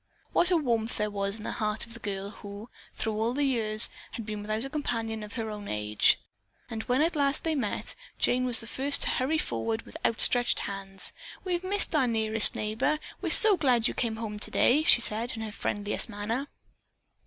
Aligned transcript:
What 0.33 0.49
a 0.49 0.57
warmth 0.57 0.97
there 0.97 1.11
was 1.11 1.37
in 1.37 1.43
the 1.43 1.51
heart 1.51 1.85
of 1.85 1.93
the 1.93 1.99
girl 1.99 2.31
who, 2.31 2.71
through 2.95 3.13
all 3.21 3.33
the 3.33 3.43
years, 3.43 3.87
had 4.13 4.25
been 4.25 4.41
without 4.41 4.65
a 4.65 4.69
companion 4.71 5.21
of 5.21 5.33
her 5.33 5.51
own 5.51 5.67
age. 5.67 6.19
And 6.71 6.81
when 6.85 7.03
at 7.03 7.15
last 7.15 7.43
they 7.43 7.53
met, 7.53 7.93
Jane 8.17 8.43
was 8.45 8.61
the 8.61 8.65
first 8.65 9.03
to 9.03 9.09
hurry 9.11 9.37
forward 9.37 9.83
with 9.83 9.97
outstretched 10.03 10.61
hands. 10.61 11.13
"We've 11.43 11.63
missed 11.63 11.93
our 11.95 12.07
nearest 12.07 12.55
neighbor 12.55 12.93
and 12.97 12.99
we're 13.21 13.29
so 13.29 13.55
glad 13.55 13.87
you 13.87 13.93
came 13.93 14.15
home 14.15 14.39
today," 14.39 14.81
she 14.81 15.01
said 15.01 15.33
in 15.35 15.43
her 15.43 15.51
friendliest 15.51 16.09
manner. 16.09 16.47